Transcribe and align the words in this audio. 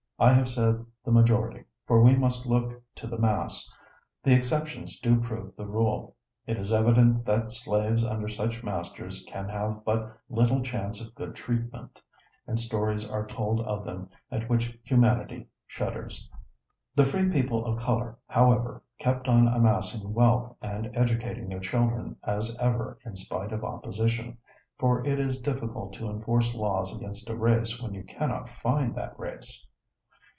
I 0.23 0.33
have 0.33 0.49
said 0.49 0.85
the 1.03 1.09
majority: 1.11 1.63
for 1.87 2.03
we 2.03 2.15
must 2.15 2.45
look 2.45 2.79
to 2.93 3.07
the 3.07 3.17
mass 3.17 3.75
the 4.21 4.35
exceptions 4.35 4.99
do 4.99 5.19
prove 5.19 5.55
the 5.55 5.65
rule. 5.65 6.15
It 6.45 6.57
is 6.57 6.71
evident 6.71 7.25
that 7.25 7.51
slaves 7.51 8.03
under 8.05 8.29
such 8.29 8.61
masters 8.63 9.25
can 9.27 9.49
have 9.49 9.83
but 9.83 10.15
little 10.29 10.61
chance 10.61 11.03
of 11.03 11.15
good 11.15 11.33
treatment, 11.33 11.99
and 12.45 12.59
stories 12.59 13.09
are 13.09 13.25
told 13.25 13.61
of 13.61 13.83
them 13.83 14.09
at 14.29 14.47
which 14.47 14.77
humanity 14.83 15.47
shudders." 15.65 16.29
The 16.95 17.03
free 17.03 17.31
people 17.31 17.65
of 17.65 17.79
color, 17.79 18.19
however, 18.27 18.83
kept 18.99 19.27
on 19.27 19.47
amassing 19.47 20.13
wealth 20.13 20.55
and 20.61 20.91
educating 20.95 21.49
their 21.49 21.59
children 21.59 22.15
as 22.23 22.55
ever 22.59 22.99
in 23.03 23.15
spite 23.15 23.51
of 23.51 23.63
opposition, 23.63 24.37
for 24.77 25.03
it 25.03 25.17
is 25.19 25.41
difficult 25.41 25.93
to 25.93 26.11
enforce 26.11 26.53
laws 26.53 26.95
against 26.95 27.27
a 27.27 27.35
race 27.35 27.81
when 27.81 27.95
you 27.95 28.03
cannot 28.03 28.47
find 28.49 28.93
that 28.93 29.17
race. 29.19 29.65